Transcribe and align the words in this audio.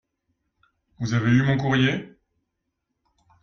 Vous 0.97 1.13
avez 1.13 1.29
eu 1.29 1.43
mon 1.43 1.57
courrier? 1.57 2.15